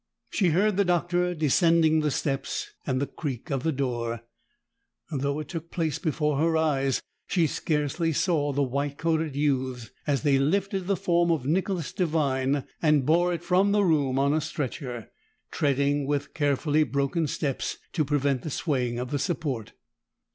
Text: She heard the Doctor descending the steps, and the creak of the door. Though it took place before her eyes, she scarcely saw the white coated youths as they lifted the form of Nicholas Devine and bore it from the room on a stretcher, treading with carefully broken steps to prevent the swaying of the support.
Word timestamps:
She 0.31 0.47
heard 0.47 0.77
the 0.77 0.83
Doctor 0.83 1.35
descending 1.35 1.99
the 1.99 2.09
steps, 2.09 2.71
and 2.87 2.99
the 2.99 3.05
creak 3.05 3.51
of 3.51 3.61
the 3.61 3.71
door. 3.71 4.23
Though 5.11 5.39
it 5.39 5.47
took 5.49 5.69
place 5.69 5.99
before 5.99 6.39
her 6.39 6.57
eyes, 6.57 7.03
she 7.27 7.45
scarcely 7.45 8.11
saw 8.11 8.51
the 8.51 8.63
white 8.63 8.97
coated 8.97 9.35
youths 9.35 9.91
as 10.07 10.23
they 10.23 10.39
lifted 10.39 10.87
the 10.87 10.97
form 10.97 11.29
of 11.29 11.45
Nicholas 11.45 11.93
Devine 11.93 12.63
and 12.81 13.05
bore 13.05 13.31
it 13.31 13.43
from 13.43 13.73
the 13.73 13.83
room 13.83 14.17
on 14.17 14.33
a 14.33 14.41
stretcher, 14.41 15.11
treading 15.51 16.07
with 16.07 16.33
carefully 16.33 16.81
broken 16.81 17.27
steps 17.27 17.77
to 17.93 18.03
prevent 18.03 18.41
the 18.41 18.49
swaying 18.49 18.97
of 18.97 19.11
the 19.11 19.19
support. 19.19 19.73